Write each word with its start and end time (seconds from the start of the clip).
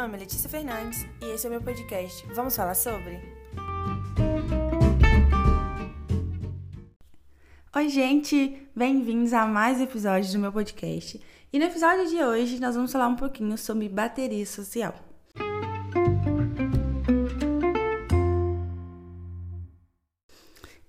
nome 0.00 0.16
é 0.16 0.20
Letícia 0.20 0.48
Fernandes 0.48 1.06
e 1.20 1.26
esse 1.26 1.46
é 1.46 1.50
o 1.50 1.52
meu 1.52 1.60
podcast. 1.60 2.26
Vamos 2.32 2.56
falar 2.56 2.74
sobre? 2.74 3.20
Oi, 7.76 7.88
gente! 7.90 8.66
Bem-vindos 8.74 9.34
a 9.34 9.44
mais 9.44 9.78
episódios 9.78 10.32
do 10.32 10.38
meu 10.38 10.50
podcast. 10.50 11.20
E 11.52 11.58
no 11.58 11.66
episódio 11.66 12.08
de 12.08 12.16
hoje 12.16 12.58
nós 12.58 12.76
vamos 12.76 12.90
falar 12.90 13.08
um 13.08 13.14
pouquinho 13.14 13.58
sobre 13.58 13.90
bateria 13.90 14.46
social. 14.46 14.94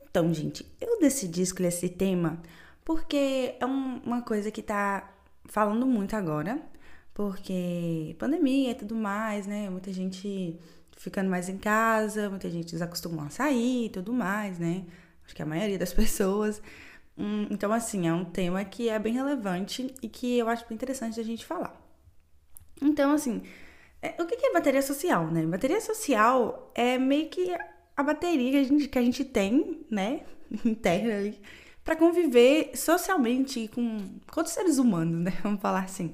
Então, 0.09 0.33
gente, 0.33 0.65
eu 0.79 1.01
decidi 1.01 1.41
escolher 1.41 1.67
esse 1.67 1.89
tema 1.89 2.41
porque 2.85 3.55
é 3.59 3.65
um, 3.65 3.97
uma 4.05 4.21
coisa 4.21 4.49
que 4.49 4.61
tá 4.61 5.13
falando 5.47 5.85
muito 5.85 6.15
agora, 6.15 6.61
porque 7.13 8.15
pandemia 8.19 8.71
e 8.71 8.75
tudo 8.75 8.95
mais, 8.95 9.47
né? 9.47 9.69
Muita 9.69 9.91
gente 9.93 10.59
ficando 10.97 11.29
mais 11.29 11.49
em 11.49 11.57
casa, 11.57 12.29
muita 12.29 12.49
gente 12.49 12.71
desacostumou 12.71 13.25
a 13.25 13.29
sair 13.29 13.85
e 13.85 13.89
tudo 13.89 14.13
mais, 14.13 14.59
né? 14.59 14.85
Acho 15.25 15.35
que 15.35 15.41
a 15.41 15.45
maioria 15.45 15.77
das 15.79 15.93
pessoas. 15.93 16.61
Hum, 17.17 17.47
então, 17.49 17.71
assim, 17.73 18.07
é 18.07 18.13
um 18.13 18.25
tema 18.25 18.63
que 18.63 18.89
é 18.89 18.97
bem 18.99 19.13
relevante 19.13 19.93
e 20.01 20.07
que 20.07 20.37
eu 20.37 20.47
acho 20.49 20.67
bem 20.67 20.75
interessante 20.75 21.19
a 21.19 21.23
gente 21.23 21.45
falar. 21.45 21.79
Então, 22.81 23.11
assim, 23.13 23.43
é, 24.01 24.15
o 24.21 24.25
que 24.25 24.45
é 24.45 24.53
bateria 24.53 24.81
social, 24.81 25.27
né? 25.27 25.45
Bateria 25.45 25.79
social 25.81 26.71
é 26.73 26.97
meio 26.97 27.29
que 27.29 27.53
a 27.95 28.03
bateria 28.03 28.51
que 28.51 28.57
a 28.57 28.63
gente, 28.63 28.87
que 28.87 28.97
a 28.99 29.01
gente 29.01 29.23
tem, 29.23 29.85
né? 29.89 30.21
Interna 30.65 31.17
ali, 31.17 31.39
para 31.83 31.95
conviver 31.95 32.71
socialmente 32.75 33.67
com, 33.67 33.99
com 34.31 34.39
outros 34.39 34.53
seres 34.53 34.77
humanos, 34.77 35.23
né? 35.25 35.31
Vamos 35.43 35.61
falar 35.61 35.83
assim. 35.83 36.13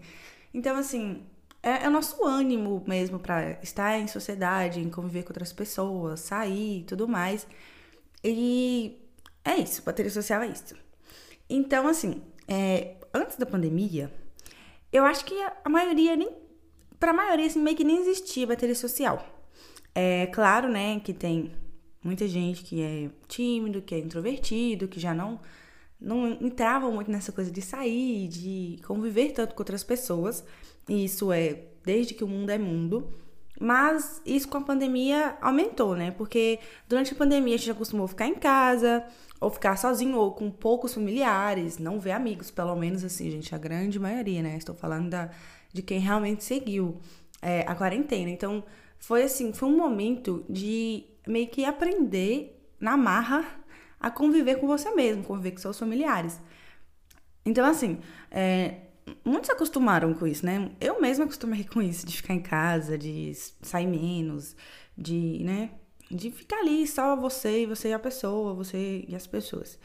Então, 0.53 0.75
assim, 0.75 1.23
é, 1.61 1.83
é 1.83 1.87
o 1.87 1.91
nosso 1.91 2.23
ânimo 2.25 2.83
mesmo 2.87 3.19
para 3.19 3.59
estar 3.61 3.99
em 3.99 4.07
sociedade, 4.07 4.79
em 4.79 4.89
conviver 4.89 5.23
com 5.23 5.29
outras 5.29 5.53
pessoas, 5.53 6.19
sair 6.21 6.81
e 6.81 6.83
tudo 6.83 7.07
mais. 7.07 7.47
E 8.23 8.97
é 9.43 9.55
isso, 9.57 9.83
bateria 9.83 10.11
social 10.11 10.41
é 10.41 10.47
isso. 10.47 10.75
Então, 11.49 11.87
assim, 11.87 12.21
é, 12.47 12.95
antes 13.13 13.37
da 13.37 13.45
pandemia, 13.45 14.11
eu 14.91 15.05
acho 15.05 15.25
que 15.25 15.35
a 15.63 15.69
maioria 15.69 16.15
nem. 16.15 16.29
Pra 16.99 17.13
maioria, 17.13 17.45
assim, 17.45 17.61
meio 17.61 17.77
que 17.77 17.83
nem 17.83 17.99
existia 17.99 18.47
bateria 18.47 18.75
social. 18.75 19.25
É 19.93 20.27
claro, 20.27 20.69
né, 20.69 20.99
que 20.99 21.13
tem 21.13 21.51
muita 22.03 22.27
gente 22.27 22.63
que 22.63 22.81
é 22.81 23.09
tímido, 23.27 23.81
que 23.81 23.95
é 23.95 23.99
introvertido, 23.99 24.87
que 24.87 24.99
já 24.99 25.13
não 25.13 25.39
não 25.99 26.27
entravam 26.33 26.91
muito 26.91 27.09
nessa 27.09 27.31
coisa 27.31 27.51
de 27.51 27.61
sair, 27.61 28.27
de 28.27 28.79
conviver 28.85 29.31
tanto 29.31 29.55
com 29.55 29.61
outras 29.61 29.83
pessoas. 29.83 30.43
E 30.87 31.05
isso 31.05 31.31
é 31.31 31.63
desde 31.83 32.13
que 32.13 32.23
o 32.23 32.27
mundo 32.27 32.49
é 32.49 32.57
mundo. 32.57 33.13
Mas 33.59 34.21
isso 34.23 34.47
com 34.47 34.57
a 34.57 34.61
pandemia 34.61 35.35
aumentou, 35.41 35.95
né? 35.95 36.11
Porque 36.11 36.59
durante 36.87 37.13
a 37.13 37.15
pandemia 37.15 37.55
a 37.55 37.57
gente 37.57 37.71
acostumou 37.71 38.07
ficar 38.07 38.27
em 38.27 38.35
casa, 38.35 39.03
ou 39.41 39.49
ficar 39.49 39.75
sozinho, 39.77 40.15
ou 40.15 40.31
com 40.31 40.51
poucos 40.51 40.93
familiares, 40.93 41.79
não 41.79 41.99
ver 41.99 42.11
amigos, 42.11 42.51
pelo 42.51 42.75
menos 42.75 43.03
assim, 43.03 43.31
gente, 43.31 43.55
a 43.55 43.57
grande 43.57 43.99
maioria, 43.99 44.43
né? 44.43 44.57
Estou 44.57 44.75
falando 44.75 45.09
da, 45.09 45.31
de 45.73 45.81
quem 45.81 45.99
realmente 45.99 46.43
seguiu 46.43 46.99
é, 47.41 47.61
a 47.67 47.73
quarentena. 47.73 48.29
Então, 48.29 48.63
foi 48.99 49.23
assim, 49.23 49.51
foi 49.51 49.69
um 49.69 49.77
momento 49.77 50.45
de 50.47 51.05
meio 51.27 51.47
que 51.47 51.65
aprender 51.65 52.63
na 52.79 52.95
marra 52.95 53.43
a 53.99 54.11
conviver 54.11 54.55
com 54.55 54.67
você 54.67 54.91
mesmo, 54.91 55.23
conviver 55.23 55.51
com 55.51 55.57
seus 55.57 55.77
familiares. 55.77 56.39
Então, 57.45 57.65
assim, 57.65 57.99
é, 58.29 58.81
muitos 59.23 59.47
se 59.47 59.53
acostumaram 59.53 60.13
com 60.13 60.27
isso, 60.27 60.45
né? 60.45 60.71
Eu 60.81 61.01
mesma 61.01 61.25
acostumei 61.25 61.63
com 61.63 61.81
isso, 61.81 62.05
de 62.05 62.17
ficar 62.17 62.33
em 62.33 62.41
casa, 62.41 62.97
de 62.97 63.33
sair 63.61 63.87
menos, 63.87 64.55
de, 64.97 65.39
né? 65.43 65.71
De 66.11 66.31
ficar 66.31 66.59
ali 66.59 66.87
só 66.87 67.15
você 67.15 67.63
e 67.63 67.65
você 67.65 67.89
e 67.89 67.93
a 67.93 67.99
pessoa, 67.99 68.53
você 68.53 69.05
e 69.07 69.15
as 69.15 69.27
pessoas. 69.27 69.79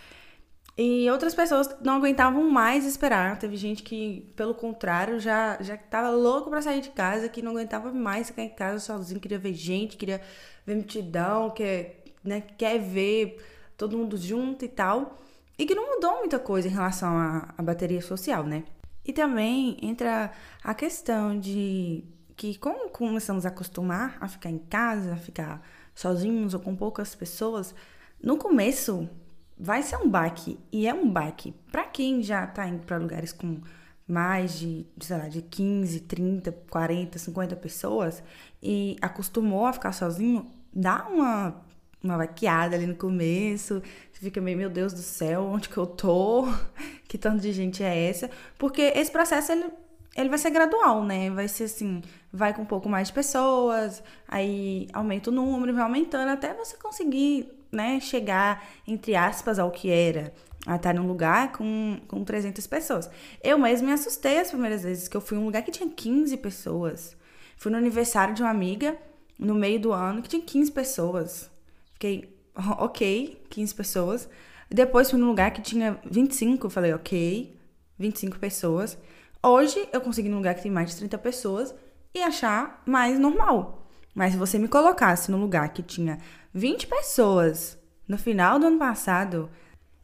E 0.76 1.08
outras 1.10 1.34
pessoas 1.34 1.68
não 1.82 1.96
aguentavam 1.96 2.50
mais 2.50 2.86
esperar. 2.86 3.38
Teve 3.38 3.56
gente 3.56 3.82
que, 3.82 4.32
pelo 4.34 4.54
contrário, 4.54 5.20
já 5.20 5.58
já 5.60 5.76
tava 5.76 6.10
louco 6.10 6.48
para 6.48 6.62
sair 6.62 6.80
de 6.80 6.90
casa, 6.90 7.28
que 7.28 7.42
não 7.42 7.52
aguentava 7.52 7.92
mais 7.92 8.28
ficar 8.28 8.42
em 8.42 8.48
casa 8.48 8.78
sozinho, 8.78 9.20
queria 9.20 9.38
ver 9.38 9.52
gente, 9.54 9.96
queria 9.96 10.20
ver 10.66 10.76
multidão, 10.76 11.50
quer, 11.50 12.04
né, 12.24 12.40
quer 12.56 12.78
ver 12.78 13.38
todo 13.76 13.96
mundo 13.96 14.16
junto 14.16 14.64
e 14.64 14.68
tal. 14.68 15.18
E 15.58 15.66
que 15.66 15.74
não 15.74 15.94
mudou 15.94 16.18
muita 16.18 16.38
coisa 16.38 16.68
em 16.68 16.70
relação 16.70 17.16
à, 17.16 17.54
à 17.56 17.62
bateria 17.62 18.00
social, 18.00 18.44
né? 18.44 18.64
E 19.04 19.12
também 19.12 19.76
entra 19.82 20.32
a 20.62 20.74
questão 20.74 21.38
de 21.38 22.04
que, 22.36 22.56
como 22.56 22.88
começamos 22.88 23.44
a 23.44 23.48
acostumar 23.48 24.16
a 24.20 24.28
ficar 24.28 24.50
em 24.50 24.58
casa, 24.58 25.14
a 25.14 25.16
ficar 25.16 25.62
sozinhos 25.94 26.54
ou 26.54 26.60
com 26.60 26.74
poucas 26.74 27.14
pessoas, 27.14 27.74
no 28.22 28.36
começo 28.36 29.08
vai 29.58 29.82
ser 29.82 29.96
um 29.96 30.08
baque. 30.08 30.58
E 30.72 30.86
é 30.86 30.94
um 30.94 31.10
baque 31.10 31.52
para 31.70 31.84
quem 31.84 32.22
já 32.22 32.46
tá 32.46 32.66
indo 32.66 32.84
para 32.86 32.96
lugares 32.96 33.32
com 33.32 33.60
mais 34.06 34.58
de, 34.58 34.86
sei 35.00 35.16
lá, 35.16 35.28
de 35.28 35.42
15, 35.42 36.00
30, 36.00 36.52
40, 36.68 37.18
50 37.18 37.56
pessoas 37.56 38.22
e 38.62 38.96
acostumou 39.00 39.66
a 39.66 39.72
ficar 39.72 39.92
sozinho, 39.92 40.50
dá 40.72 41.06
uma 41.08 41.62
uma 42.02 42.16
vaqueada 42.16 42.76
ali 42.76 42.86
no 42.86 42.94
começo. 42.94 43.82
Você 44.12 44.20
fica 44.20 44.40
meio, 44.40 44.56
meu 44.56 44.70
Deus 44.70 44.92
do 44.92 45.00
céu, 45.00 45.42
onde 45.44 45.68
que 45.68 45.76
eu 45.76 45.86
tô? 45.86 46.46
que 47.06 47.16
tanto 47.16 47.40
de 47.40 47.52
gente 47.52 47.82
é 47.82 48.08
essa? 48.08 48.30
Porque 48.58 48.82
esse 48.82 49.10
processo, 49.10 49.52
ele, 49.52 49.66
ele 50.16 50.28
vai 50.28 50.38
ser 50.38 50.50
gradual, 50.50 51.04
né? 51.04 51.30
Vai 51.30 51.48
ser 51.48 51.64
assim, 51.64 52.02
vai 52.32 52.52
com 52.54 52.62
um 52.62 52.66
pouco 52.66 52.88
mais 52.88 53.08
de 53.08 53.14
pessoas, 53.14 54.02
aí 54.26 54.88
aumenta 54.92 55.30
o 55.30 55.32
número, 55.32 55.74
vai 55.74 55.82
aumentando 55.82 56.30
até 56.30 56.52
você 56.54 56.76
conseguir, 56.76 57.48
né, 57.70 58.00
chegar, 58.00 58.64
entre 58.86 59.14
aspas, 59.14 59.58
ao 59.58 59.70
que 59.70 59.90
era. 59.90 60.32
A 60.64 60.76
estar 60.76 60.94
num 60.94 61.08
lugar 61.08 61.50
com, 61.50 61.98
com 62.06 62.22
300 62.22 62.64
pessoas. 62.68 63.10
Eu 63.42 63.58
mesmo 63.58 63.88
me 63.88 63.92
assustei 63.92 64.38
as 64.38 64.48
primeiras 64.48 64.84
vezes 64.84 65.08
que 65.08 65.16
eu 65.16 65.20
fui 65.20 65.36
em 65.36 65.40
um 65.40 65.44
lugar 65.44 65.62
que 65.62 65.72
tinha 65.72 65.90
15 65.90 66.36
pessoas. 66.36 67.16
Fui 67.56 67.72
no 67.72 67.78
aniversário 67.78 68.32
de 68.32 68.42
uma 68.42 68.50
amiga, 68.50 68.96
no 69.36 69.56
meio 69.56 69.80
do 69.80 69.92
ano, 69.92 70.22
que 70.22 70.28
tinha 70.28 70.40
15 70.40 70.70
pessoas. 70.70 71.51
Fiquei, 72.02 72.36
ok, 72.78 73.40
15 73.48 73.74
pessoas. 73.76 74.28
Depois 74.68 75.08
fui 75.08 75.20
num 75.20 75.28
lugar 75.28 75.52
que 75.52 75.62
tinha 75.62 76.00
25, 76.04 76.66
eu 76.66 76.70
falei, 76.70 76.92
ok, 76.92 77.56
25 77.96 78.40
pessoas. 78.40 78.98
Hoje 79.40 79.88
eu 79.92 80.00
consegui 80.00 80.28
num 80.28 80.38
lugar 80.38 80.56
que 80.56 80.62
tem 80.62 80.70
mais 80.70 80.90
de 80.90 80.96
30 80.96 81.16
pessoas 81.18 81.72
e 82.12 82.20
achar 82.20 82.82
mais 82.84 83.20
normal. 83.20 83.86
Mas 84.12 84.32
se 84.32 84.38
você 84.38 84.58
me 84.58 84.66
colocasse 84.66 85.30
num 85.30 85.40
lugar 85.40 85.68
que 85.72 85.80
tinha 85.80 86.18
20 86.52 86.88
pessoas 86.88 87.78
no 88.08 88.18
final 88.18 88.58
do 88.58 88.66
ano 88.66 88.78
passado, 88.80 89.48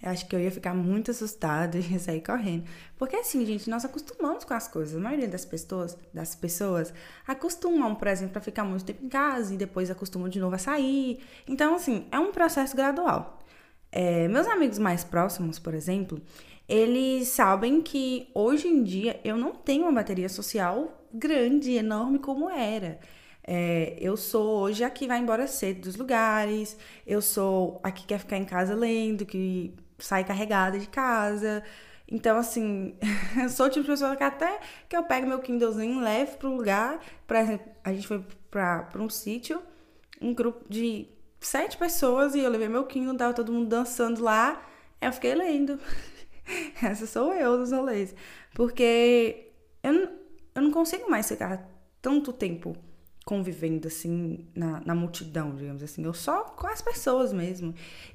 eu 0.00 0.10
acho 0.10 0.28
que 0.28 0.34
eu 0.36 0.40
ia 0.40 0.50
ficar 0.50 0.74
muito 0.74 1.10
assustada 1.10 1.76
e 1.76 1.92
ia 1.92 1.98
sair 1.98 2.20
correndo. 2.20 2.64
Porque 2.96 3.16
assim, 3.16 3.44
gente, 3.44 3.68
nós 3.68 3.84
acostumamos 3.84 4.44
com 4.44 4.54
as 4.54 4.68
coisas. 4.68 4.96
A 4.96 5.00
maioria 5.00 5.26
das 5.28 5.44
pessoas, 5.44 5.96
das 6.14 6.36
pessoas 6.36 6.94
acostumam, 7.26 7.94
por 7.94 8.06
exemplo, 8.06 8.38
a 8.38 8.40
ficar 8.40 8.64
muito 8.64 8.84
tempo 8.84 9.04
em 9.04 9.08
casa 9.08 9.54
e 9.54 9.56
depois 9.56 9.90
acostumam 9.90 10.28
de 10.28 10.38
novo 10.38 10.54
a 10.54 10.58
sair. 10.58 11.20
Então, 11.48 11.74
assim, 11.74 12.06
é 12.12 12.18
um 12.18 12.30
processo 12.30 12.76
gradual. 12.76 13.42
É, 13.90 14.28
meus 14.28 14.46
amigos 14.46 14.78
mais 14.78 15.02
próximos, 15.02 15.58
por 15.58 15.74
exemplo, 15.74 16.20
eles 16.68 17.28
sabem 17.28 17.80
que 17.82 18.28
hoje 18.34 18.68
em 18.68 18.82
dia 18.82 19.20
eu 19.24 19.36
não 19.36 19.52
tenho 19.54 19.84
uma 19.84 19.92
bateria 19.92 20.28
social 20.28 21.06
grande, 21.12 21.72
enorme 21.72 22.18
como 22.18 22.48
era. 22.50 23.00
É, 23.42 23.96
eu 23.98 24.16
sou 24.16 24.60
hoje 24.60 24.84
a 24.84 24.90
que 24.90 25.06
vai 25.06 25.18
embora 25.18 25.46
cedo 25.46 25.80
dos 25.82 25.96
lugares, 25.96 26.76
eu 27.06 27.22
sou 27.22 27.80
a 27.82 27.90
que 27.90 28.06
quer 28.06 28.18
ficar 28.18 28.36
em 28.36 28.44
casa 28.44 28.74
lendo, 28.74 29.24
que 29.24 29.74
sai 29.98 30.24
carregada 30.24 30.78
de 30.78 30.86
casa. 30.86 31.62
Então, 32.10 32.38
assim, 32.38 32.96
eu 33.42 33.48
sou 33.48 33.66
o 33.66 33.68
tipo 33.68 33.84
de 33.84 33.90
pessoa 33.90 34.16
que 34.16 34.24
até 34.24 34.60
que 34.88 34.96
eu 34.96 35.02
pego 35.04 35.26
meu 35.26 35.40
Kindlezinho, 35.40 36.00
levo 36.00 36.36
um 36.44 36.56
lugar. 36.56 37.00
Por 37.26 37.36
exemplo, 37.36 37.70
a 37.84 37.92
gente 37.92 38.06
foi 38.06 38.24
para 38.50 38.90
um 38.96 39.10
sítio, 39.10 39.62
um 40.20 40.34
grupo 40.34 40.64
de 40.68 41.08
sete 41.40 41.76
pessoas, 41.76 42.34
e 42.34 42.40
eu 42.40 42.50
levei 42.50 42.68
meu 42.68 42.86
Kindle, 42.86 43.16
tava 43.16 43.34
todo 43.34 43.52
mundo 43.52 43.68
dançando 43.68 44.22
lá. 44.22 44.62
Eu 45.00 45.12
fiquei 45.12 45.34
lendo. 45.34 45.78
Essa 46.82 47.06
sou 47.06 47.32
eu 47.34 47.58
dos 47.58 47.72
rolês. 47.72 48.14
Porque 48.54 49.52
eu 49.82 49.92
não, 49.92 50.10
eu 50.54 50.62
não 50.62 50.70
consigo 50.70 51.10
mais 51.10 51.28
ficar 51.28 51.68
tanto 52.00 52.32
tempo 52.32 52.76
convivendo 53.24 53.86
assim 53.86 54.48
na, 54.54 54.80
na 54.80 54.94
multidão, 54.94 55.54
digamos 55.54 55.82
assim. 55.82 56.02
Eu 56.02 56.14
só 56.14 56.44
com 56.44 56.66
as 56.66 56.80
pessoas 56.80 57.32
mesmo. 57.32 57.74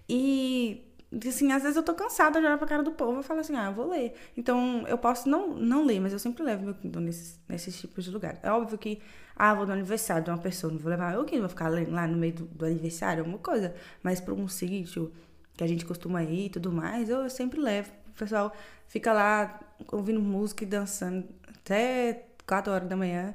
E 0.10 0.93
assim, 1.28 1.52
às 1.52 1.62
vezes 1.64 1.78
eu 1.78 1.84
tô 1.84 1.94
cansada 1.94 2.40
de 2.40 2.46
olhar 2.46 2.58
pra 2.58 2.68
cara 2.68 2.84
do 2.84 2.92
povo 2.92 3.20
e 3.20 3.24
falo 3.24 3.40
assim, 3.40 3.56
ah, 3.56 3.66
eu 3.66 3.74
vou 3.74 3.90
ler. 3.90 4.14
Então, 4.38 4.86
eu 4.88 4.98
posso 4.98 5.28
não, 5.30 5.56
não 5.56 5.86
ler, 5.86 6.00
mas 6.00 6.14
eu 6.14 6.20
sempre 6.20 6.44
levo 6.44 6.64
meu 6.64 6.74
Kindle 6.74 7.02
nesses, 7.02 7.40
nesses 7.48 7.80
tipos 7.80 8.04
de 8.04 8.12
lugares. 8.12 8.40
É 8.44 8.52
óbvio 8.52 8.78
que, 8.78 9.02
ah, 9.36 9.54
vou 9.54 9.66
no 9.66 9.74
aniversário 9.74 10.24
de 10.24 10.30
uma 10.30 10.38
pessoa, 10.38 10.72
não 10.72 10.80
vou 10.80 10.90
levar 10.90 11.12
meu 11.12 11.24
Kindle, 11.26 11.42
vou 11.42 11.50
ficar 11.50 11.70
lendo 11.70 11.92
lá 11.92 12.08
no 12.08 12.18
meio 12.18 12.34
do, 12.34 12.46
do 12.46 12.66
aniversário, 12.66 13.22
alguma 13.22 13.40
coisa. 13.40 13.76
Mas 14.02 14.22
pra 14.22 14.34
um 14.34 14.48
sítio 14.48 15.12
que 15.56 15.64
a 15.64 15.68
gente 15.68 15.86
costuma 15.86 16.24
ir 16.24 16.46
e 16.46 16.50
tudo 16.50 16.72
mais, 16.72 17.10
eu 17.10 17.30
sempre 17.30 17.60
levo. 17.60 17.92
O 18.10 18.14
pessoal 18.14 18.54
fica 18.88 19.12
lá 19.12 19.60
ouvindo 19.92 20.22
música 20.22 20.64
e 20.64 20.68
dançando 20.68 21.28
até 21.48 22.26
4 22.46 22.72
horas 22.72 22.90
da 22.90 22.96
manhã, 22.96 23.34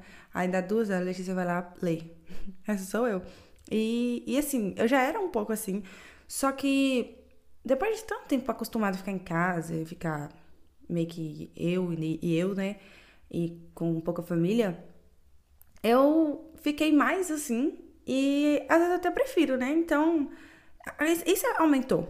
dá 0.51 0.61
duas 0.61 0.91
horas, 0.91 1.03
a 1.03 1.05
Letícia 1.05 1.35
vai 1.35 1.45
lá 1.45 1.73
ler. 1.83 2.17
Essa 2.67 2.85
sou 2.85 3.07
eu. 3.07 3.23
E, 3.71 4.23
e 4.27 4.39
assim, 4.39 4.75
eu 4.77 4.89
já 4.89 5.03
era 5.03 5.21
um 5.21 5.29
pouco 5.29 5.53
assim, 5.53 5.83
só 6.27 6.53
que 6.53 7.18
depois 7.69 7.99
de 7.99 8.05
tanto 8.05 8.27
tempo 8.27 8.51
acostumado 8.51 8.95
a 8.95 8.99
ficar 8.99 9.13
em 9.13 9.19
casa, 9.19 9.85
ficar 9.85 10.31
meio 10.89 11.07
que 11.07 11.53
eu 11.55 11.93
e 11.93 12.35
eu, 12.35 12.55
né? 12.55 12.77
E 13.31 13.61
com 13.75 14.01
pouca 14.01 14.23
família, 14.23 14.83
eu 15.83 16.51
fiquei 16.63 16.91
mais 16.91 17.31
assim 17.31 17.79
e 18.07 18.65
às 18.71 18.79
vezes 18.79 18.91
eu 18.91 18.97
até 18.97 19.11
prefiro, 19.11 19.59
né? 19.59 19.71
Então, 19.71 20.31
isso 21.27 21.47
aumentou. 21.59 22.09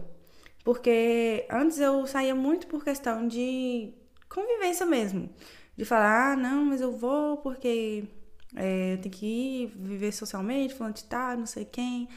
Porque 0.63 1.45
antes 1.51 1.77
eu 1.79 2.07
saía 2.07 2.33
muito 2.33 2.65
por 2.67 2.81
questão 2.81 3.27
de 3.27 3.93
convivência 4.29 4.85
mesmo. 4.85 5.29
De 5.75 5.83
falar, 5.83 6.33
ah, 6.33 6.35
não, 6.37 6.65
mas 6.65 6.79
eu 6.79 6.93
vou 6.93 7.37
porque 7.37 8.05
é, 8.55 8.93
eu 8.93 9.01
tenho 9.01 9.13
que 9.13 9.25
ir 9.25 9.67
viver 9.75 10.13
socialmente, 10.13 10.73
falando 10.73 10.95
de 10.95 11.03
tá, 11.03 11.35
não 11.35 11.45
sei 11.45 11.65
quem, 11.65 12.07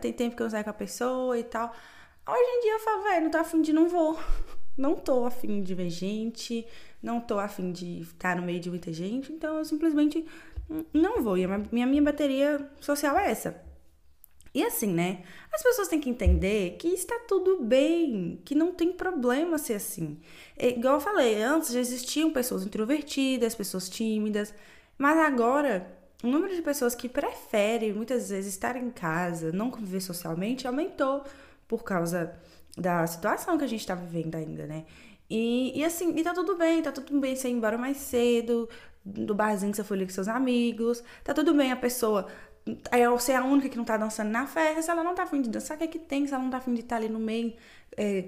tem 0.00 0.12
tempo 0.12 0.34
que 0.34 0.42
eu 0.42 0.50
saio 0.50 0.64
com 0.64 0.70
a 0.70 0.74
pessoa 0.74 1.38
e 1.38 1.44
tal. 1.44 1.72
Hoje 2.28 2.42
em 2.42 2.60
dia 2.60 2.72
eu 2.74 2.80
falo, 2.80 3.02
velho, 3.04 3.24
não 3.24 3.30
tô 3.30 3.38
afim 3.38 3.62
de 3.62 3.72
não 3.72 3.88
vou. 3.88 4.18
Não 4.76 4.94
tô 4.94 5.24
afim 5.24 5.60
de 5.60 5.74
ver 5.74 5.90
gente, 5.90 6.64
não 7.02 7.20
tô 7.20 7.36
afim 7.40 7.72
de 7.72 8.02
estar 8.02 8.36
no 8.36 8.42
meio 8.42 8.60
de 8.60 8.70
muita 8.70 8.92
gente, 8.92 9.32
então 9.32 9.58
eu 9.58 9.64
simplesmente 9.64 10.24
não 10.92 11.20
vou. 11.20 11.36
E 11.36 11.44
a 11.44 11.58
minha, 11.72 11.84
minha 11.84 12.00
bateria 12.00 12.70
social 12.80 13.18
é 13.18 13.28
essa. 13.28 13.60
E 14.54 14.62
assim, 14.62 14.86
né? 14.86 15.24
As 15.52 15.64
pessoas 15.64 15.88
têm 15.88 16.00
que 16.00 16.08
entender 16.08 16.76
que 16.78 16.86
está 16.86 17.18
tudo 17.26 17.60
bem, 17.60 18.40
que 18.44 18.54
não 18.54 18.72
tem 18.72 18.92
problema 18.92 19.58
ser 19.58 19.74
assim. 19.74 20.20
É, 20.56 20.68
igual 20.68 20.94
eu 20.94 21.00
falei, 21.00 21.42
antes 21.42 21.72
já 21.72 21.80
existiam 21.80 22.32
pessoas 22.32 22.64
introvertidas, 22.64 23.56
pessoas 23.56 23.88
tímidas, 23.88 24.54
mas 24.96 25.18
agora 25.18 25.90
o 26.22 26.28
número 26.28 26.54
de 26.54 26.62
pessoas 26.62 26.94
que 26.94 27.08
preferem 27.08 27.92
muitas 27.92 28.30
vezes 28.30 28.54
estar 28.54 28.76
em 28.76 28.90
casa, 28.90 29.50
não 29.50 29.72
conviver 29.72 30.00
socialmente, 30.00 30.68
aumentou 30.68 31.24
por 31.68 31.84
causa 31.84 32.32
da 32.76 33.06
situação 33.06 33.58
que 33.58 33.64
a 33.64 33.68
gente 33.68 33.86
tá 33.86 33.94
vivendo 33.94 34.34
ainda, 34.34 34.66
né? 34.66 34.84
E, 35.30 35.78
e 35.78 35.84
assim, 35.84 36.16
e 36.16 36.22
tá 36.24 36.32
tudo 36.32 36.56
bem, 36.56 36.82
tá 36.82 36.90
tudo 36.90 37.20
bem 37.20 37.36
você 37.36 37.48
ir 37.48 37.52
embora 37.52 37.76
mais 37.76 37.98
cedo, 37.98 38.68
do 39.04 39.34
barzinho 39.34 39.70
que 39.70 39.76
você 39.76 39.84
foi 39.84 39.98
ali 39.98 40.06
com 40.06 40.12
seus 40.12 40.28
amigos, 40.28 41.02
tá 41.22 41.34
tudo 41.34 41.54
bem 41.54 41.70
a 41.70 41.76
pessoa 41.76 42.26
é 42.90 43.08
você 43.08 43.32
é 43.32 43.36
a 43.36 43.44
única 43.44 43.68
que 43.68 43.76
não 43.76 43.84
tá 43.84 43.96
dançando 43.96 44.30
na 44.30 44.46
festa, 44.46 44.82
se 44.82 44.90
ela 44.90 45.02
não 45.02 45.14
tá 45.14 45.22
afim 45.22 45.40
de 45.40 45.48
dançar, 45.48 45.76
o 45.76 45.78
que 45.78 45.84
é 45.84 45.86
que 45.86 45.98
tem? 45.98 46.26
Se 46.26 46.34
ela 46.34 46.42
não 46.42 46.50
tá 46.50 46.58
afim 46.58 46.74
de 46.74 46.80
estar 46.80 46.96
tá 46.96 47.02
ali 47.02 47.08
no 47.08 47.18
meio, 47.18 47.54
é, 47.96 48.24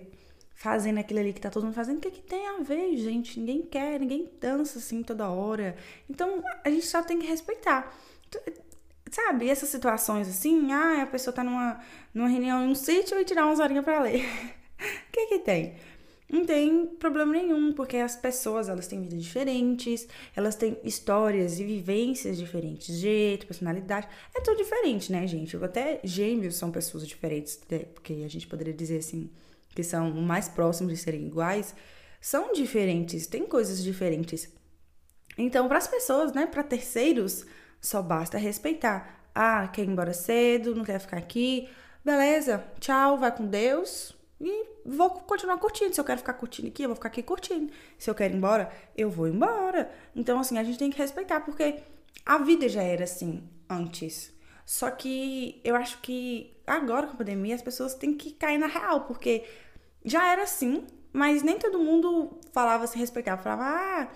fazendo 0.55 0.99
aquilo 0.99 1.21
ali 1.21 1.33
que 1.33 1.41
tá 1.41 1.51
todo 1.51 1.65
mundo 1.65 1.75
fazendo, 1.75 1.99
o 1.99 2.01
que 2.01 2.09
é 2.09 2.11
que 2.11 2.23
tem 2.23 2.47
a 2.47 2.59
ver, 2.59 2.97
gente? 2.97 3.39
Ninguém 3.39 3.63
quer, 3.63 4.01
ninguém 4.01 4.31
dança 4.41 4.79
assim 4.79 5.03
toda 5.03 5.29
hora. 5.29 5.77
Então, 6.09 6.43
a 6.65 6.71
gente 6.71 6.87
só 6.87 7.03
tem 7.03 7.19
que 7.19 7.27
respeitar. 7.27 7.95
Sabe, 9.11 9.49
essas 9.49 9.69
situações 9.69 10.29
assim, 10.29 10.73
ah, 10.73 11.03
a 11.03 11.07
pessoa 11.07 11.35
tá 11.35 11.43
numa, 11.43 11.81
numa 12.15 12.29
reunião 12.29 12.65
em 12.65 12.69
um 12.69 12.75
sítio 12.75 13.19
e 13.19 13.25
tirar 13.25 13.47
umas 13.47 13.59
horinhas 13.59 13.85
pra 13.85 14.01
ler. 14.01 14.25
O 14.81 15.13
que 15.13 15.27
que 15.27 15.39
tem? 15.41 15.75
Não 16.31 16.47
tem 16.47 16.87
problema 16.87 17.33
nenhum, 17.33 17.73
porque 17.73 17.97
as 17.97 18.15
pessoas, 18.15 18.69
elas 18.69 18.87
têm 18.87 19.03
vidas 19.03 19.23
diferentes, 19.23 20.07
elas 20.35 20.55
têm 20.55 20.79
histórias 20.85 21.59
e 21.59 21.65
vivências 21.65 22.39
diferentes, 22.39 22.97
jeito, 22.97 23.47
personalidade, 23.47 24.09
é 24.35 24.41
tudo 24.41 24.57
diferente, 24.57 25.11
né, 25.11 25.27
gente? 25.27 25.57
Até 25.57 26.01
gêmeos 26.05 26.55
são 26.55 26.71
pessoas 26.71 27.07
diferentes, 27.07 27.61
né? 27.69 27.81
porque 27.81 28.23
a 28.25 28.29
gente 28.29 28.47
poderia 28.47 28.73
dizer 28.73 28.99
assim, 28.99 29.29
que 29.75 29.83
são 29.83 30.11
mais 30.13 30.49
próximos 30.49 30.93
de 30.93 30.99
serem 30.99 31.27
iguais, 31.27 31.75
são 32.21 32.53
diferentes, 32.53 33.27
têm 33.27 33.45
coisas 33.45 33.83
diferentes. 33.83 34.49
Então, 35.37 35.67
para 35.67 35.79
as 35.79 35.89
pessoas, 35.89 36.33
né, 36.33 36.47
para 36.47 36.63
terceiros, 36.63 37.45
só 37.81 38.03
basta 38.03 38.37
respeitar. 38.37 39.21
Ah, 39.35 39.69
quer 39.69 39.83
ir 39.83 39.89
embora 39.89 40.13
cedo, 40.13 40.75
não 40.75 40.85
quer 40.85 40.99
ficar 41.01 41.17
aqui. 41.17 41.69
Beleza, 42.05 42.65
tchau, 42.79 43.19
vai 43.19 43.35
com 43.35 43.47
Deus. 43.47 44.15
E 44.41 44.67
vou 44.85 45.11
continuar 45.11 45.59
curtindo. 45.59 45.95
Se 45.95 46.01
eu 46.01 46.05
quero 46.05 46.19
ficar 46.19 46.35
curtindo 46.35 46.69
aqui, 46.69 46.83
eu 46.83 46.89
vou 46.89 46.97
ficar 46.97 47.09
aqui 47.09 47.23
curtindo. 47.23 47.73
Se 47.99 48.11
eu 48.11 48.15
quero 48.15 48.35
ir 48.35 48.37
embora, 48.37 48.71
eu 48.97 49.11
vou 49.11 49.29
embora. 49.29 49.91
Então, 50.15 50.39
assim, 50.41 50.59
a 50.59 50.65
gente 50.65 50.79
tem 50.79 50.91
que 50.91 50.99
respeitar, 50.99 51.41
porque 51.41 51.81
a 52.25 52.39
vida 52.39 52.69
já 52.69 52.83
era 52.83 53.05
assim 53.05 53.43
antes. 53.69 54.33
Só 54.67 54.91
que 54.91 55.61
eu 55.65 55.75
acho 55.75 56.01
que 56.01 56.57
agora 56.67 57.07
com 57.07 57.15
a 57.15 57.17
pandemia 57.17 57.55
as 57.55 57.63
pessoas 57.63 57.95
têm 57.95 58.15
que 58.15 58.33
cair 58.33 58.59
na 58.59 58.67
real, 58.67 59.03
porque 59.03 59.45
já 60.05 60.31
era 60.33 60.45
assim, 60.45 60.87
mas 61.13 61.43
nem 61.43 61.59
todo 61.59 61.79
mundo 61.79 62.39
falava 62.53 62.87
se 62.87 62.97
respeitava. 62.99 63.43
Falava, 63.43 63.65
ah 63.65 64.09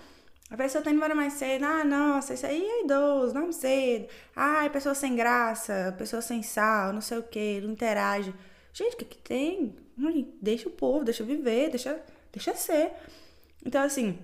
a 0.49 0.57
pessoa 0.57 0.83
tá 0.83 0.91
indo 0.91 0.97
embora 0.97 1.15
mais 1.15 1.33
cedo. 1.33 1.65
Ah, 1.65 1.83
nossa, 1.83 2.33
isso 2.33 2.45
aí 2.45 2.63
é 2.63 2.83
idoso, 2.83 3.33
não 3.33 3.51
cedo. 3.51 4.07
Ah, 4.35 4.65
é 4.65 4.69
pessoa 4.69 4.93
sem 4.93 5.15
graça, 5.15 5.93
pessoa 5.97 6.21
sem 6.21 6.43
sal, 6.43 6.93
não 6.93 7.01
sei 7.01 7.17
o 7.17 7.23
que, 7.23 7.61
não 7.61 7.71
interage. 7.71 8.33
Gente, 8.71 8.93
o 8.93 8.97
que 8.97 9.05
que 9.05 9.17
tem? 9.17 9.75
Deixa 10.41 10.69
o 10.69 10.71
povo, 10.71 11.03
deixa 11.03 11.23
viver, 11.23 11.69
deixa, 11.69 11.99
deixa 12.31 12.53
ser. 12.53 12.91
Então, 13.65 13.81
assim, 13.81 14.19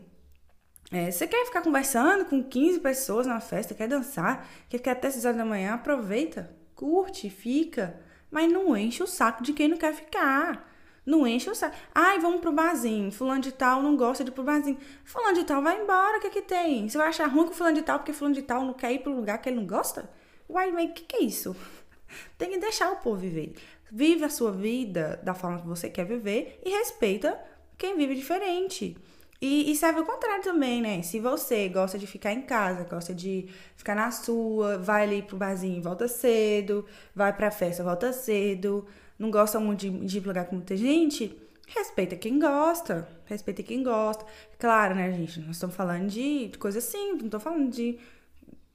é, 0.92 1.10
você 1.10 1.26
quer 1.26 1.46
ficar 1.46 1.62
conversando 1.62 2.26
com 2.26 2.44
15 2.44 2.82
pessoas 2.82 3.26
na 3.26 3.40
festa, 3.40 3.74
quer 3.74 3.88
dançar, 3.88 4.48
quer 4.70 4.78
ficar 4.78 4.92
até 4.92 5.10
6 5.10 5.26
horas 5.26 5.38
da 5.38 5.46
manhã, 5.46 5.74
aproveita, 5.74 6.54
curte, 6.76 7.30
fica. 7.30 8.00
Mas 8.30 8.52
não 8.52 8.76
enche 8.78 9.02
o 9.02 9.08
saco 9.08 9.42
de 9.42 9.54
quem 9.54 9.68
não 9.68 9.78
quer 9.78 9.94
ficar. 9.94 10.71
Não 11.06 11.26
enche 11.26 11.50
o 11.50 11.56
saco. 11.56 11.76
Ai, 11.94 12.20
vamos 12.20 12.42
pro 12.42 12.52
barzinho. 12.52 13.12
Fulano 13.12 13.42
de 13.42 13.52
tal 13.52 13.82
não 13.82 13.96
gosta 13.96 14.24
de 14.24 14.30
ir 14.30 14.34
pro 14.34 14.44
barzinho. 14.44 14.78
Fulano 15.04 15.34
de 15.34 15.44
tal 15.44 15.62
vai 15.62 15.82
embora, 15.82 16.18
o 16.18 16.22
que 16.22 16.30
que 16.30 16.42
tem? 16.42 16.88
Você 16.88 16.98
vai 16.98 17.08
achar 17.08 17.28
ruim 17.28 17.48
com 17.48 17.54
fulano 17.54 17.76
de 17.76 17.82
tal 17.82 18.00
porque 18.00 18.14
fulano 18.14 18.36
de 18.36 18.44
tal 18.44 18.64
não 18.64 18.74
quer 18.74 18.92
ir 18.92 19.00
pro 19.00 19.16
lugar 19.16 19.40
que 19.40 19.50
ele 19.50 19.58
não 19.58 19.66
gosta? 19.66 20.10
Uai, 20.48 20.72
mas 20.72 20.92
o 20.92 20.94
que 20.94 21.04
que 21.04 21.16
é 21.16 21.24
isso? 21.24 21.56
Tem 22.38 22.52
que 22.52 22.58
deixar 22.58 22.92
o 22.92 22.98
povo 22.98 23.18
viver. 23.18 23.56
Vive 23.92 24.24
a 24.24 24.30
sua 24.30 24.52
vida 24.52 25.20
da 25.24 25.34
forma 25.34 25.60
que 25.60 25.68
você 25.68 25.90
quer 25.90 26.06
viver 26.06 26.62
e 26.64 26.70
respeita 26.70 27.40
quem 27.78 27.98
vive 27.98 28.16
diferente. 28.16 28.96
E, 29.42 29.72
e, 29.72 29.76
serve 29.76 30.02
o 30.02 30.06
contrário 30.06 30.44
também, 30.44 30.84
né? 30.84 31.02
Se 31.02 31.20
você 31.20 31.68
gosta 31.68 31.98
de 31.98 32.06
ficar 32.06 32.32
em 32.32 32.44
casa, 32.44 32.84
gosta 32.84 33.12
de 33.12 33.50
ficar 33.76 33.96
na 33.96 34.12
sua, 34.12 34.78
vai 34.78 35.02
ali 35.02 35.24
pro 35.24 35.36
barzinho, 35.36 35.82
volta 35.82 36.08
cedo, 36.08 36.86
vai 37.16 37.34
pra 37.34 37.50
festa, 37.50 37.84
volta 37.84 38.14
cedo, 38.14 38.86
não 39.22 39.30
gosta 39.30 39.60
muito 39.60 39.82
de, 39.82 39.90
de 39.90 40.20
lugar 40.20 40.48
com 40.48 40.56
muita 40.56 40.76
gente, 40.76 41.38
respeita 41.68 42.16
quem 42.16 42.40
gosta, 42.40 43.08
respeita 43.26 43.62
quem 43.62 43.84
gosta. 43.84 44.26
Claro, 44.58 44.96
né, 44.96 45.12
gente? 45.12 45.40
Nós 45.42 45.58
estamos 45.58 45.76
falando 45.76 46.08
de, 46.08 46.48
de 46.48 46.58
coisa 46.58 46.82
simples, 46.82 47.20
não 47.20 47.28
estou 47.28 47.40
falando 47.40 47.70
de 47.70 48.00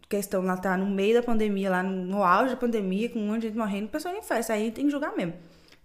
questão 0.08 0.42
lá 0.42 0.56
tá 0.56 0.76
no 0.76 0.86
meio 0.86 1.14
da 1.14 1.22
pandemia, 1.22 1.68
lá 1.68 1.82
no, 1.82 2.06
no 2.06 2.22
auge 2.22 2.54
da 2.54 2.56
pandemia, 2.56 3.08
com 3.08 3.18
um 3.18 3.26
monte 3.26 3.40
de 3.40 3.46
gente 3.48 3.58
morrendo, 3.58 3.88
pessoa 3.88 4.16
em 4.16 4.22
festa, 4.22 4.52
aí 4.52 4.70
tem 4.70 4.84
que 4.84 4.90
julgar 4.92 5.16
mesmo. 5.16 5.34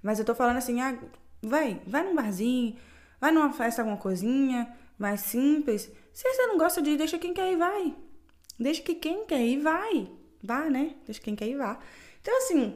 Mas 0.04 0.20
eu 0.20 0.26
tô 0.26 0.36
falando 0.36 0.58
assim, 0.58 0.80
ah, 0.80 0.96
vai, 1.42 1.82
vai 1.88 2.04
num 2.04 2.14
barzinho, 2.14 2.76
vai 3.20 3.32
numa 3.32 3.52
festa, 3.52 3.82
alguma 3.82 3.98
coisinha, 3.98 4.72
mais 4.96 5.22
simples. 5.22 5.92
Se 6.14 6.24
você 6.24 6.46
não 6.46 6.60
gosta 6.60 6.84
de 6.84 6.92
ir, 6.92 6.98
deixa 6.98 7.18
quem 7.18 7.34
quer 7.34 7.52
ir, 7.52 7.58
vai. 7.58 7.96
Deixa 8.60 8.84
que 8.84 8.94
quem 8.94 9.26
quer 9.26 9.44
ir, 9.44 9.60
vai. 9.60 10.08
Vá, 10.44 10.70
né? 10.70 10.94
Deixa 11.04 11.20
quem 11.20 11.36
quer 11.36 11.48
ir, 11.48 11.58
vá. 11.58 11.80
Então, 12.22 12.38
assim, 12.38 12.76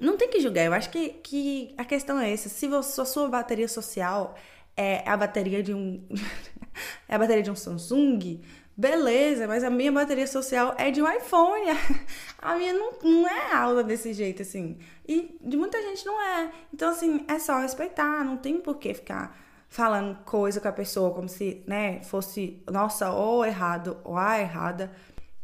não 0.00 0.16
tem 0.16 0.28
que 0.28 0.40
julgar. 0.40 0.64
Eu 0.64 0.72
acho 0.72 0.90
que, 0.90 1.10
que 1.22 1.74
a 1.76 1.84
questão 1.84 2.18
é 2.18 2.32
essa. 2.32 2.48
Se 2.48 2.66
você, 2.68 3.00
a 3.00 3.04
sua 3.04 3.28
bateria 3.28 3.68
social 3.68 4.34
é 4.76 5.08
a 5.08 5.16
bateria 5.16 5.62
de 5.62 5.72
um. 5.72 6.02
é 7.08 7.14
a 7.14 7.18
bateria 7.18 7.42
de 7.42 7.50
um 7.50 7.56
Samsung, 7.56 8.40
beleza, 8.76 9.46
mas 9.48 9.64
a 9.64 9.70
minha 9.70 9.90
bateria 9.90 10.26
social 10.26 10.74
é 10.76 10.90
de 10.90 11.00
um 11.00 11.10
iPhone. 11.10 11.70
A 12.38 12.54
minha 12.56 12.72
não, 12.74 12.92
não 13.02 13.26
é 13.26 13.52
alta 13.54 13.82
desse 13.82 14.12
jeito, 14.12 14.42
assim. 14.42 14.78
E 15.08 15.36
de 15.40 15.56
muita 15.56 15.82
gente 15.82 16.04
não 16.06 16.20
é. 16.20 16.52
Então, 16.72 16.90
assim, 16.90 17.24
é 17.26 17.38
só 17.40 17.58
respeitar. 17.58 18.22
Não 18.22 18.36
tem 18.36 18.60
por 18.60 18.76
que 18.76 18.94
ficar 18.94 19.36
falando 19.68 20.16
coisa 20.24 20.60
com 20.60 20.68
a 20.68 20.72
pessoa 20.72 21.12
como 21.12 21.28
se, 21.28 21.64
né, 21.66 22.02
fosse, 22.04 22.62
nossa, 22.70 23.10
ou 23.10 23.44
errado 23.44 23.96
ou 24.04 24.16
a 24.16 24.38
errada. 24.38 24.92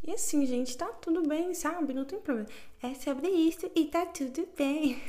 E 0.05 0.11
assim, 0.11 0.45
gente, 0.45 0.77
tá 0.77 0.87
tudo 0.87 1.25
bem, 1.27 1.53
sabe? 1.53 1.93
Não 1.93 2.03
tem 2.03 2.19
problema. 2.19 2.49
É 2.81 2.93
sobre 2.93 3.29
isso 3.29 3.71
e 3.73 3.85
tá 3.85 4.05
tudo 4.05 4.45
bem. 4.57 5.01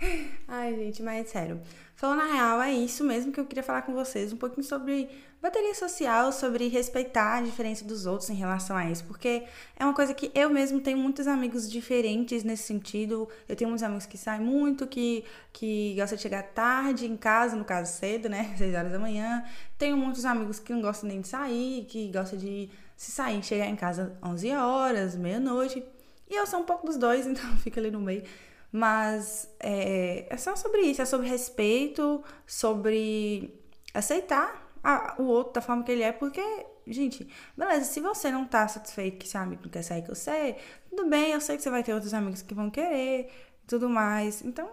Ai, 0.46 0.74
gente, 0.76 1.02
mas 1.02 1.30
sério. 1.30 1.60
Falando 1.96 2.18
na 2.18 2.32
real, 2.32 2.62
é 2.62 2.72
isso 2.72 3.02
mesmo 3.02 3.32
que 3.32 3.40
eu 3.40 3.46
queria 3.46 3.62
falar 3.62 3.82
com 3.82 3.92
vocês. 3.92 4.32
Um 4.32 4.36
pouquinho 4.36 4.64
sobre 4.64 5.08
bateria 5.40 5.74
social, 5.74 6.30
sobre 6.30 6.68
respeitar 6.68 7.38
a 7.38 7.42
diferença 7.42 7.84
dos 7.84 8.06
outros 8.06 8.28
em 8.28 8.34
relação 8.34 8.76
a 8.76 8.88
isso. 8.90 9.02
Porque 9.04 9.44
é 9.76 9.84
uma 9.84 9.94
coisa 9.94 10.12
que 10.12 10.30
eu 10.34 10.50
mesmo 10.50 10.78
tenho 10.80 10.98
muitos 10.98 11.26
amigos 11.26 11.68
diferentes 11.68 12.44
nesse 12.44 12.64
sentido. 12.64 13.28
Eu 13.48 13.56
tenho 13.56 13.68
muitos 13.70 13.82
amigos 13.82 14.06
que 14.06 14.18
saem 14.18 14.42
muito, 14.42 14.86
que, 14.86 15.24
que 15.52 15.94
gostam 15.96 16.16
de 16.16 16.22
chegar 16.22 16.42
tarde 16.42 17.06
em 17.06 17.16
casa, 17.16 17.56
no 17.56 17.64
caso 17.64 17.92
cedo, 17.98 18.28
né? 18.28 18.54
6 18.58 18.74
horas 18.74 18.92
da 18.92 18.98
manhã. 18.98 19.42
Tenho 19.76 19.96
muitos 19.96 20.24
amigos 20.24 20.60
que 20.60 20.72
não 20.72 20.82
gostam 20.82 21.08
nem 21.08 21.20
de 21.20 21.28
sair, 21.28 21.86
que 21.86 22.12
gostam 22.12 22.38
de 22.38 22.68
se 22.98 23.12
sair, 23.12 23.42
chegar 23.44 23.66
em 23.66 23.76
casa 23.76 24.18
11 24.22 24.50
horas, 24.56 25.14
meia-noite. 25.14 25.82
E 26.28 26.34
eu 26.34 26.44
sou 26.48 26.58
um 26.58 26.64
pouco 26.64 26.84
dos 26.84 26.96
dois, 26.96 27.24
então 27.30 27.56
fica 27.58 27.80
ali 27.80 27.92
no 27.92 28.00
meio. 28.00 28.24
Mas 28.72 29.48
é, 29.60 30.26
é 30.28 30.36
só 30.36 30.56
sobre 30.56 30.80
isso, 30.80 31.00
é 31.00 31.04
sobre 31.04 31.28
respeito, 31.28 32.22
sobre 32.44 33.54
aceitar 33.94 34.68
a, 34.82 35.14
o 35.16 35.22
outro 35.26 35.54
da 35.54 35.60
forma 35.62 35.84
que 35.84 35.92
ele 35.92 36.02
é, 36.02 36.10
porque, 36.10 36.42
gente, 36.88 37.26
beleza, 37.56 37.84
se 37.84 38.00
você 38.00 38.32
não 38.32 38.44
tá 38.44 38.66
satisfeito 38.66 39.16
que 39.16 39.28
seu 39.28 39.40
amigo 39.40 39.62
não 39.62 39.70
quer 39.70 39.82
sair 39.82 40.02
com 40.02 40.14
você, 40.14 40.56
tudo 40.90 41.08
bem, 41.08 41.30
eu 41.32 41.40
sei 41.40 41.56
que 41.56 41.62
você 41.62 41.70
vai 41.70 41.84
ter 41.84 41.94
outros 41.94 42.12
amigos 42.12 42.42
que 42.42 42.52
vão 42.52 42.68
querer, 42.68 43.30
tudo 43.64 43.88
mais. 43.88 44.42
Então, 44.42 44.68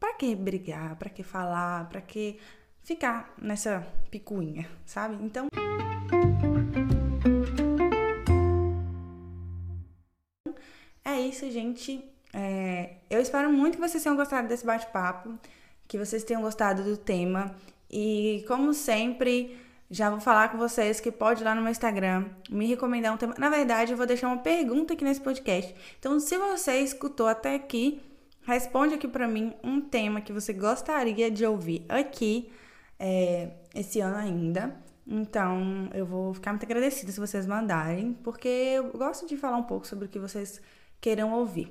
para 0.00 0.14
que 0.14 0.34
brigar? 0.34 0.96
Para 0.96 1.08
que 1.08 1.22
falar? 1.22 1.88
Para 1.88 2.00
que 2.00 2.40
ficar 2.82 3.32
nessa 3.40 3.86
picuinha, 4.10 4.68
sabe? 4.84 5.16
Então. 5.24 5.46
Isso, 11.32 11.50
gente. 11.50 12.04
É, 12.32 12.96
eu 13.10 13.20
espero 13.20 13.50
muito 13.50 13.76
que 13.76 13.80
vocês 13.80 14.02
tenham 14.02 14.16
gostado 14.16 14.46
desse 14.46 14.64
bate-papo, 14.64 15.38
que 15.88 15.98
vocês 15.98 16.22
tenham 16.22 16.42
gostado 16.42 16.82
do 16.84 16.96
tema. 16.96 17.54
E, 17.90 18.44
como 18.46 18.72
sempre, 18.72 19.58
já 19.90 20.10
vou 20.10 20.20
falar 20.20 20.50
com 20.50 20.58
vocês 20.58 21.00
que 21.00 21.10
pode 21.10 21.42
ir 21.42 21.44
lá 21.44 21.54
no 21.54 21.62
meu 21.62 21.70
Instagram 21.70 22.26
me 22.50 22.66
recomendar 22.66 23.12
um 23.14 23.16
tema. 23.16 23.34
Na 23.38 23.48
verdade, 23.48 23.92
eu 23.92 23.96
vou 23.96 24.06
deixar 24.06 24.28
uma 24.28 24.38
pergunta 24.38 24.92
aqui 24.94 25.04
nesse 25.04 25.20
podcast. 25.20 25.74
Então, 25.98 26.20
se 26.20 26.36
você 26.36 26.80
escutou 26.80 27.26
até 27.26 27.54
aqui, 27.54 28.00
responde 28.42 28.94
aqui 28.94 29.08
para 29.08 29.26
mim 29.26 29.54
um 29.64 29.80
tema 29.80 30.20
que 30.20 30.32
você 30.32 30.52
gostaria 30.52 31.30
de 31.30 31.44
ouvir 31.46 31.84
aqui 31.88 32.52
é, 32.98 33.50
esse 33.74 34.00
ano 34.00 34.16
ainda. 34.16 34.76
Então, 35.06 35.90
eu 35.92 36.06
vou 36.06 36.32
ficar 36.32 36.52
muito 36.52 36.64
agradecida 36.64 37.10
se 37.10 37.18
vocês 37.18 37.46
mandarem, 37.46 38.12
porque 38.22 38.48
eu 38.48 38.92
gosto 38.92 39.26
de 39.26 39.36
falar 39.36 39.56
um 39.56 39.64
pouco 39.64 39.86
sobre 39.86 40.06
o 40.06 40.08
que 40.08 40.18
vocês 40.18 40.60
queiram 41.02 41.34
ouvir. 41.34 41.70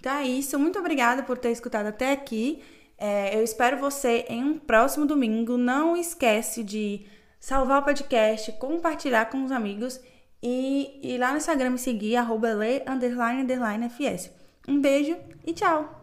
Então 0.00 0.12
é 0.12 0.24
isso, 0.26 0.58
muito 0.58 0.78
obrigada 0.78 1.22
por 1.22 1.36
ter 1.36 1.50
escutado 1.50 1.86
até 1.86 2.12
aqui. 2.12 2.62
É, 2.96 3.36
eu 3.36 3.44
espero 3.44 3.76
você 3.78 4.24
em 4.28 4.42
um 4.42 4.58
próximo 4.58 5.04
domingo. 5.04 5.58
Não 5.58 5.96
esquece 5.96 6.64
de 6.64 7.04
salvar 7.38 7.82
o 7.82 7.84
podcast, 7.84 8.52
compartilhar 8.52 9.26
com 9.26 9.44
os 9.44 9.52
amigos 9.52 10.00
e 10.42 11.00
ir 11.02 11.18
lá 11.18 11.32
no 11.32 11.38
Instagram 11.38 11.70
me 11.70 11.78
seguir, 11.78 12.16
arroba 12.16 12.48
underline, 12.86 13.42
underline, 13.42 13.90
fs. 13.90 14.30
Um 14.66 14.80
beijo 14.80 15.16
e 15.46 15.52
tchau! 15.52 15.97